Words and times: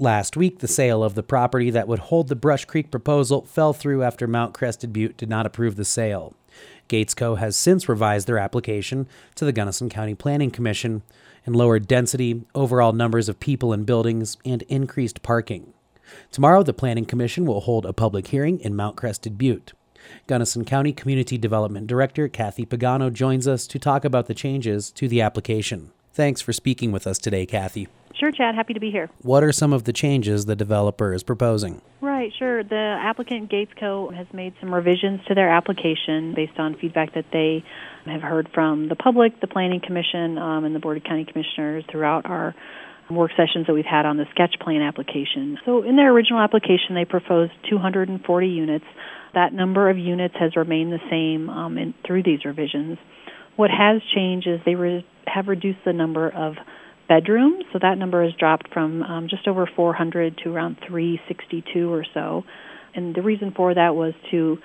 Last 0.00 0.34
week, 0.34 0.60
the 0.60 0.66
sale 0.66 1.04
of 1.04 1.14
the 1.14 1.22
property 1.22 1.68
that 1.68 1.86
would 1.86 1.98
hold 1.98 2.28
the 2.28 2.34
Brush 2.34 2.64
Creek 2.64 2.90
proposal 2.90 3.44
fell 3.44 3.74
through 3.74 4.02
after 4.02 4.26
Mount 4.26 4.54
Crested 4.54 4.94
Butte 4.94 5.18
did 5.18 5.28
not 5.28 5.44
approve 5.44 5.76
the 5.76 5.84
sale. 5.84 6.34
Gatesco 6.88 7.36
has 7.36 7.54
since 7.54 7.86
revised 7.86 8.26
their 8.26 8.38
application 8.38 9.06
to 9.34 9.44
the 9.44 9.52
Gunnison 9.52 9.90
County 9.90 10.14
Planning 10.14 10.52
Commission 10.52 11.02
and 11.44 11.54
lowered 11.54 11.86
density, 11.86 12.46
overall 12.54 12.94
numbers 12.94 13.28
of 13.28 13.40
people 13.40 13.74
and 13.74 13.84
buildings, 13.84 14.38
and 14.42 14.62
increased 14.62 15.22
parking. 15.22 15.74
Tomorrow, 16.32 16.62
the 16.62 16.72
Planning 16.72 17.04
Commission 17.04 17.44
will 17.44 17.60
hold 17.60 17.84
a 17.84 17.92
public 17.92 18.28
hearing 18.28 18.58
in 18.60 18.74
Mount 18.74 18.96
Crested 18.96 19.36
Butte. 19.36 19.74
Gunnison 20.26 20.64
County 20.64 20.94
Community 20.94 21.36
Development 21.36 21.86
Director 21.86 22.26
Cathie 22.26 22.64
Pagano 22.64 23.12
joins 23.12 23.46
us 23.46 23.66
to 23.66 23.78
talk 23.78 24.06
about 24.06 24.28
the 24.28 24.34
changes 24.34 24.90
to 24.92 25.08
the 25.08 25.20
application. 25.20 25.90
Thanks 26.14 26.40
for 26.40 26.54
speaking 26.54 26.90
with 26.90 27.06
us 27.06 27.18
today, 27.18 27.44
Cathie. 27.44 27.88
Sure, 28.14 28.30
Chad. 28.32 28.54
Happy 28.54 28.74
to 28.74 28.80
be 28.80 28.90
here. 28.90 29.08
What 29.22 29.42
are 29.42 29.52
some 29.52 29.72
of 29.72 29.84
the 29.84 29.92
changes 29.92 30.46
the 30.46 30.56
developer 30.56 31.14
is 31.14 31.22
proposing? 31.22 31.80
Right, 32.00 32.32
sure. 32.38 32.62
The 32.64 32.98
applicant 33.00 33.50
Gatesco 33.50 34.14
has 34.14 34.26
made 34.32 34.54
some 34.60 34.74
revisions 34.74 35.20
to 35.28 35.34
their 35.34 35.50
application 35.50 36.34
based 36.34 36.58
on 36.58 36.76
feedback 36.80 37.14
that 37.14 37.26
they 37.32 37.64
have 38.06 38.22
heard 38.22 38.48
from 38.52 38.88
the 38.88 38.96
public, 38.96 39.40
the 39.40 39.46
Planning 39.46 39.80
Commission, 39.80 40.38
um, 40.38 40.64
and 40.64 40.74
the 40.74 40.80
Board 40.80 40.96
of 40.96 41.04
County 41.04 41.24
Commissioners 41.24 41.84
throughout 41.90 42.26
our 42.26 42.54
work 43.10 43.30
sessions 43.36 43.66
that 43.66 43.74
we've 43.74 43.84
had 43.84 44.06
on 44.06 44.16
the 44.16 44.24
sketch 44.30 44.54
plan 44.60 44.82
application. 44.82 45.58
So, 45.64 45.82
in 45.82 45.96
their 45.96 46.12
original 46.12 46.40
application, 46.40 46.94
they 46.94 47.04
proposed 47.04 47.52
240 47.68 48.46
units. 48.46 48.84
That 49.34 49.52
number 49.52 49.90
of 49.90 49.98
units 49.98 50.34
has 50.38 50.56
remained 50.56 50.92
the 50.92 51.00
same 51.10 51.48
um, 51.48 51.78
in, 51.78 51.94
through 52.06 52.22
these 52.22 52.44
revisions. 52.44 52.98
What 53.56 53.70
has 53.70 54.00
changed 54.14 54.46
is 54.46 54.60
they 54.64 54.74
re- 54.74 55.06
have 55.26 55.48
reduced 55.48 55.80
the 55.84 55.92
number 55.92 56.28
of 56.28 56.54
bedrooms, 57.10 57.64
so 57.72 57.80
that 57.82 57.98
number 57.98 58.22
has 58.22 58.32
dropped 58.34 58.72
from 58.72 59.02
um, 59.02 59.26
just 59.28 59.48
over 59.48 59.66
400 59.66 60.38
to 60.44 60.54
around 60.54 60.78
362 60.86 61.92
or 61.92 62.04
so. 62.14 62.44
And 62.94 63.16
the 63.16 63.20
reason 63.20 63.50
for 63.50 63.74
that 63.74 63.96
was 63.96 64.14
to 64.30 64.58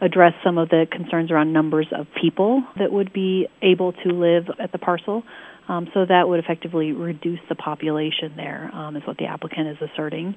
address 0.00 0.32
some 0.42 0.58
of 0.58 0.68
the 0.68 0.88
concerns 0.90 1.30
around 1.30 1.52
numbers 1.52 1.86
of 1.92 2.08
people 2.20 2.64
that 2.76 2.90
would 2.90 3.12
be 3.12 3.46
able 3.62 3.92
to 3.92 4.08
live 4.08 4.48
at 4.58 4.72
the 4.72 4.78
parcel. 4.78 5.22
Um, 5.68 5.88
so 5.94 6.04
that 6.04 6.28
would 6.28 6.40
effectively 6.40 6.90
reduce 6.90 7.38
the 7.48 7.54
population 7.54 8.32
there, 8.36 8.68
um, 8.74 8.96
is 8.96 9.06
what 9.06 9.18
the 9.18 9.26
applicant 9.26 9.68
is 9.68 9.76
asserting. 9.80 10.34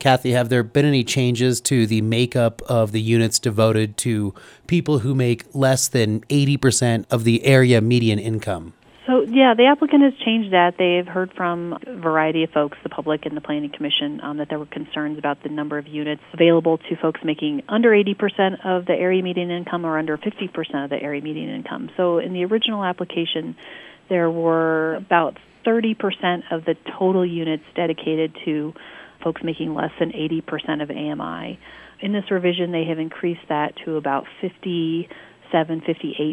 Cathie, 0.00 0.32
have 0.32 0.48
there 0.48 0.64
been 0.64 0.84
any 0.84 1.04
changes 1.04 1.60
to 1.62 1.86
the 1.86 2.02
makeup 2.02 2.60
of 2.62 2.90
the 2.90 3.00
units 3.00 3.38
devoted 3.38 3.96
to 3.98 4.34
people 4.66 4.98
who 4.98 5.14
make 5.14 5.44
less 5.54 5.86
than 5.86 6.22
80% 6.22 7.04
of 7.12 7.22
the 7.22 7.44
area 7.44 7.80
median 7.80 8.18
income? 8.18 8.74
So, 9.06 9.20
yeah, 9.22 9.54
the 9.54 9.66
applicant 9.66 10.02
has 10.02 10.14
changed 10.24 10.52
that. 10.52 10.74
They've 10.78 11.06
heard 11.06 11.32
from 11.36 11.78
a 11.86 11.96
variety 11.96 12.42
of 12.42 12.50
folks, 12.50 12.76
the 12.82 12.88
public 12.88 13.24
and 13.24 13.36
the 13.36 13.40
Planning 13.40 13.70
Commission, 13.70 14.20
um, 14.20 14.38
that 14.38 14.48
there 14.48 14.58
were 14.58 14.66
concerns 14.66 15.16
about 15.16 15.44
the 15.44 15.48
number 15.48 15.78
of 15.78 15.86
units 15.86 16.22
available 16.32 16.78
to 16.78 16.96
folks 16.96 17.20
making 17.22 17.62
under 17.68 17.90
80% 17.90 18.66
of 18.66 18.84
the 18.84 18.94
area 18.94 19.22
median 19.22 19.52
income 19.52 19.86
or 19.86 19.96
under 19.96 20.18
50% 20.18 20.84
of 20.84 20.90
the 20.90 21.00
area 21.00 21.22
median 21.22 21.50
income. 21.50 21.90
So, 21.96 22.18
in 22.18 22.32
the 22.32 22.44
original 22.46 22.82
application, 22.82 23.54
there 24.08 24.28
were 24.28 24.96
about 24.96 25.38
30% 25.64 26.50
of 26.50 26.64
the 26.64 26.74
total 26.98 27.24
units 27.24 27.64
dedicated 27.76 28.36
to 28.44 28.74
folks 29.22 29.42
making 29.44 29.72
less 29.72 29.92
than 30.00 30.10
80% 30.10 30.82
of 30.82 30.90
AMI. 30.90 31.58
In 32.00 32.12
this 32.12 32.30
revision, 32.30 32.72
they 32.72 32.84
have 32.84 32.98
increased 32.98 33.48
that 33.48 33.74
to 33.84 33.96
about 33.96 34.26
50 34.40 35.08
57, 35.52 35.82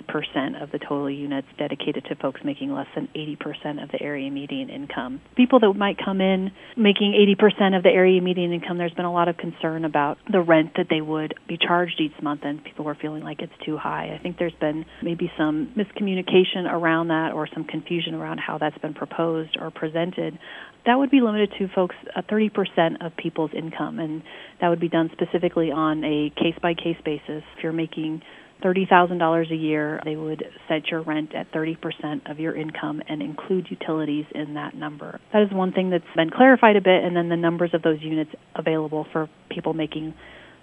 58% 0.05 0.61
of 0.61 0.71
the 0.71 0.79
total 0.79 1.09
units 1.09 1.47
dedicated 1.57 2.05
to 2.05 2.15
folks 2.15 2.41
making 2.43 2.71
less 2.71 2.87
than 2.95 3.07
80% 3.15 3.83
of 3.83 3.91
the 3.91 4.01
area 4.01 4.29
median 4.31 4.69
income. 4.69 5.21
People 5.35 5.59
that 5.59 5.73
might 5.73 5.97
come 6.03 6.21
in 6.21 6.51
making 6.75 7.13
80% 7.39 7.77
of 7.77 7.83
the 7.83 7.89
area 7.89 8.21
median 8.21 8.53
income, 8.53 8.77
there's 8.77 8.93
been 8.93 9.05
a 9.05 9.13
lot 9.13 9.27
of 9.27 9.37
concern 9.37 9.85
about 9.85 10.17
the 10.31 10.41
rent 10.41 10.71
that 10.77 10.87
they 10.89 11.01
would 11.01 11.33
be 11.47 11.57
charged 11.57 11.99
each 11.99 12.21
month, 12.21 12.41
and 12.43 12.63
people 12.63 12.85
were 12.85 12.97
feeling 12.99 13.23
like 13.23 13.41
it's 13.41 13.53
too 13.65 13.77
high. 13.77 14.15
I 14.17 14.21
think 14.21 14.37
there's 14.37 14.53
been 14.59 14.85
maybe 15.01 15.31
some 15.37 15.73
miscommunication 15.77 16.71
around 16.71 17.09
that 17.09 17.33
or 17.33 17.47
some 17.53 17.65
confusion 17.65 18.13
around 18.13 18.39
how 18.39 18.57
that's 18.57 18.77
been 18.79 18.93
proposed 18.93 19.57
or 19.59 19.71
presented. 19.71 20.37
That 20.85 20.95
would 20.95 21.11
be 21.11 21.21
limited 21.21 21.53
to 21.59 21.67
folks, 21.73 21.95
uh, 22.15 22.21
30% 22.23 23.05
of 23.05 23.15
people's 23.15 23.51
income, 23.53 23.99
and 23.99 24.21
that 24.59 24.69
would 24.69 24.81
be 24.81 24.89
done 24.89 25.09
specifically 25.13 25.71
on 25.71 26.03
a 26.03 26.29
case 26.35 26.55
by 26.61 26.73
case 26.73 26.97
basis. 27.05 27.43
If 27.55 27.63
you're 27.63 27.71
making 27.71 28.21
$30,000 28.63 29.51
a 29.51 29.55
year, 29.55 29.99
they 30.05 30.15
would 30.15 30.43
set 30.67 30.87
your 30.87 31.01
rent 31.01 31.35
at 31.35 31.51
30% 31.51 32.29
of 32.31 32.39
your 32.39 32.55
income 32.55 33.01
and 33.07 33.21
include 33.21 33.67
utilities 33.69 34.25
in 34.33 34.53
that 34.53 34.75
number. 34.75 35.19
That 35.33 35.43
is 35.43 35.51
one 35.51 35.73
thing 35.73 35.89
that's 35.89 36.03
been 36.15 36.29
clarified 36.29 36.75
a 36.75 36.81
bit, 36.81 37.03
and 37.03 37.15
then 37.15 37.29
the 37.29 37.37
numbers 37.37 37.71
of 37.73 37.81
those 37.81 38.01
units 38.01 38.31
available 38.55 39.05
for 39.11 39.29
people 39.49 39.73
making 39.73 40.13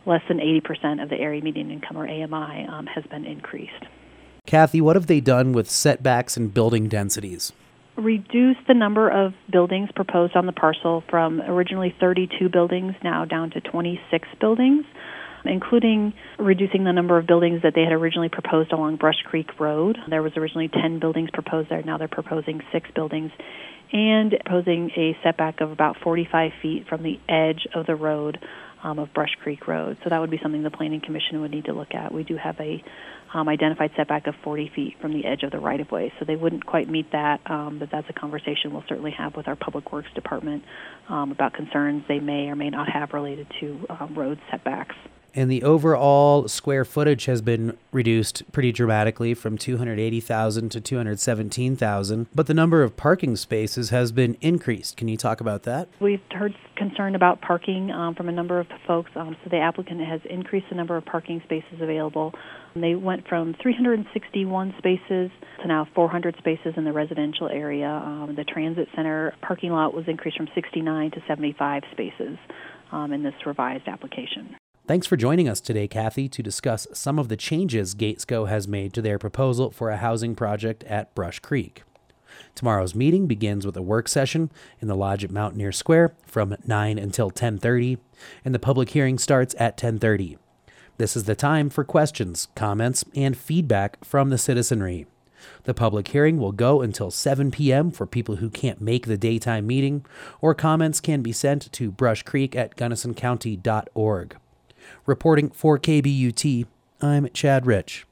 less 0.07 0.23
than 0.29 0.39
80% 0.39 1.03
of 1.03 1.11
the 1.11 1.17
area 1.17 1.43
median 1.43 1.71
income 1.71 1.97
or 1.97 2.09
AMI 2.09 2.67
um, 2.67 2.87
has 2.87 3.05
been 3.05 3.25
increased. 3.25 3.85
Cathie, 4.47 4.81
what 4.81 4.97
have 4.97 5.07
they 5.07 5.21
done 5.21 5.53
with 5.53 5.71
setbacks 5.71 6.37
and 6.37 6.53
building 6.53 6.89
densities? 6.89 7.53
Reduce 7.97 8.57
the 8.67 8.75
number 8.75 9.11
of 9.11 9.35
buildings 9.53 9.91
proposed 9.95 10.35
on 10.35 10.47
the 10.47 10.53
parcel 10.53 11.05
from 11.11 11.41
originally 11.43 11.95
32 12.01 12.49
buildings 12.49 12.95
now 13.05 13.25
down 13.25 13.51
to 13.51 13.61
26 13.61 14.29
buildings 14.41 14.87
including 15.45 16.13
reducing 16.39 16.85
the 16.85 16.93
number 16.93 17.19
of 17.19 17.27
buildings 17.27 17.63
that 17.63 17.75
they 17.75 17.83
had 17.83 17.93
originally 17.93 18.29
proposed 18.29 18.73
along 18.73 18.97
Brush 18.97 19.23
Creek 19.25 19.59
Road. 19.59 19.99
There 20.09 20.23
was 20.23 20.33
originally 20.37 20.69
10 20.69 21.01
buildings 21.01 21.31
proposed 21.33 21.71
there. 21.71 21.83
Now 21.83 21.99
they're 21.99 22.09
proposing 22.09 22.61
six 22.73 22.89
buildings 22.95 23.31
and 23.93 24.35
proposing 24.45 24.91
a 24.97 25.17
setback 25.23 25.61
of 25.61 25.71
about 25.71 25.97
45 26.03 26.53
feet 26.63 26.87
from 26.89 27.03
the 27.03 27.19
edge 27.29 27.67
of 27.75 27.87
the 27.87 27.97
road 27.97 28.39
um, 28.83 28.99
of 28.99 29.13
Brush 29.13 29.35
Creek 29.43 29.67
Road. 29.67 29.99
So 30.03 30.11
that 30.11 30.19
would 30.21 30.31
be 30.31 30.39
something 30.43 30.63
the 30.63 30.71
Planning 30.71 31.01
Commission 31.01 31.41
would 31.41 31.51
need 31.51 31.67
to 31.67 31.73
look 31.73 31.95
at. 31.95 32.13
We 32.13 32.23
do 32.23 32.37
have 32.37 32.59
a 32.61 32.83
um, 33.33 33.49
identified 33.49 33.91
setback 33.97 34.27
of 34.27 34.35
40 34.43 34.73
feet 34.75 34.97
from 35.01 35.13
the 35.13 35.25
edge 35.25 35.43
of 35.43 35.53
the 35.53 35.59
right 35.59 35.81
of 35.81 35.91
way, 35.91 36.13
so 36.19 36.25
they 36.25 36.37
wouldn't 36.37 36.67
quite 36.67 36.89
meet 36.89 37.13
that. 37.13 37.41
Um, 37.49 37.79
but 37.79 37.91
that's 37.91 38.09
a 38.09 38.13
conversation 38.13 38.73
we'll 38.73 38.85
certainly 38.89 39.13
have 39.17 39.37
with 39.37 39.49
our 39.49 39.57
Public 39.57 39.93
Works 39.93 40.09
Department 40.15 40.65
um, 41.09 41.31
about 41.31 41.55
concerns 41.55 42.05
they 42.09 42.21
may 42.21 42.49
or 42.49 42.57
may 42.57 42.71
not 42.71 42.89
have 42.91 43.13
related 43.13 43.47
to 43.61 43.87
um, 43.89 44.15
road 44.15 44.39
setbacks 44.51 44.97
and 45.35 45.51
the 45.51 45.63
overall 45.63 46.49
square 46.49 46.85
footage 46.85 47.27
has 47.27 47.41
been 47.41 47.77
reduced 47.93 48.51
pretty 48.53 48.73
dramatically 48.73 49.35
from 49.35 49.59
280,000 49.59 50.69
to 50.71 50.81
217,000, 50.81 52.27
but 52.35 52.47
the 52.47 52.55
number 52.55 52.83
of 52.83 52.97
parking 52.97 53.37
spaces 53.37 53.91
has 53.91 54.13
been 54.13 54.37
increased. 54.41 54.97
Can 54.97 55.09
you 55.09 55.17
talk 55.17 55.41
about 55.41 55.65
that? 55.65 55.89
We've 56.01 56.21
heard 56.31 56.55
concern 56.77 57.15
about 57.15 57.41
parking 57.43 57.91
um, 57.91 58.15
from 58.15 58.29
a 58.29 58.33
number 58.33 58.59
of 58.59 58.67
folks, 58.87 59.11
um, 59.15 59.37
so 59.45 59.51
the 59.51 59.59
applicant 59.59 60.01
has 60.01 60.21
increased 60.29 60.67
the 60.71 60.77
number 60.77 60.97
of 60.97 61.05
parking 61.05 61.43
spaces 61.45 61.81
available. 61.81 62.33
They 62.75 62.95
went 62.95 63.29
from 63.29 63.55
361 63.61 64.75
spaces 64.79 65.31
to 65.61 65.69
now 65.69 65.87
400 65.95 66.37
spaces 66.39 66.75
in 66.77 66.85
the 66.85 66.93
residential 66.93 67.49
area. 67.49 67.89
Um, 67.89 68.35
the 68.37 68.45
transit 68.45 68.89
center 68.95 69.35
parking 69.43 69.73
lot 69.73 69.93
was 69.93 70.07
increased 70.09 70.37
from 70.37 70.49
69 70.55 71.11
to 71.13 71.23
75 71.27 71.83
spaces 71.93 72.39
um, 72.93 73.13
in 73.13 73.23
this 73.23 73.35
revised 73.45 73.89
application. 73.89 74.57
Thanks 74.91 75.07
for 75.07 75.17
joining 75.17 75.49
us 75.49 75.61
today, 75.61 75.87
Cathie, 75.87 76.29
to 76.31 76.43
discuss 76.43 76.89
some 76.93 77.21
of 77.21 77.29
the 77.29 77.37
changes 77.37 77.95
Gatesco 77.95 78.49
has 78.49 78.67
made 78.67 78.93
to 78.95 79.01
their 79.01 79.21
proposal 79.21 79.71
for 79.71 79.89
a 79.89 79.99
housing 79.99 80.35
project 80.35 80.83
at 80.83 81.15
Brush 81.15 81.39
Creek. 81.39 81.85
Tomorrow's 82.57 82.93
meeting 82.93 83.29
begins 83.29 83.65
with 83.65 83.77
a 83.77 83.83
work 83.83 84.09
session 84.09 84.51
in 84.81 84.89
the 84.89 84.97
lodge 84.97 85.23
at 85.23 85.31
Mountaineer 85.31 85.71
Square 85.71 86.17
from 86.27 86.57
9 86.67 86.99
until 86.99 87.31
10:30, 87.31 87.99
and 88.45 88.53
the 88.53 88.59
public 88.59 88.91
hearing 88.91 89.17
starts 89.17 89.55
at 89.61 89.77
10:30. 89.77 90.39
This 90.99 91.15
is 91.15 91.23
the 91.23 91.37
time 91.37 91.71
for 91.71 91.85
questions, 91.85 92.49
comments, 92.57 93.05
and 93.15 93.37
feedback 93.37 94.05
from 94.05 94.31
the 94.31 94.39
citizenry. 94.39 95.07
The 95.63 95.73
public 95.73 96.09
hearing 96.09 96.37
will 96.37 96.51
go 96.51 96.83
until 96.83 97.13
7 97.13 97.53
p.m. 97.53 97.93
for 97.93 98.07
people 98.07 98.37
who 98.39 98.51
can't 98.51 98.81
make 98.81 99.07
the 99.07 99.17
daytime 99.17 99.69
meeting, 99.69 100.05
or 100.41 100.53
comments 100.53 100.99
can 100.99 101.23
be 101.23 101.31
sent 101.31 101.71
to 101.75 101.93
brushcreek 101.93 102.57
at 102.57 102.75
gunnisoncounty.org. 102.77 104.37
Reporting 105.07 105.51
for 105.51 105.79
KBUT, 105.79 106.67
I'm 107.01 107.29
Chad 107.31 107.67
Rich. 107.67 108.07